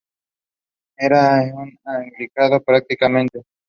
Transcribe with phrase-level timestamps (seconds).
[0.97, 3.43] Era un anglicano practicante.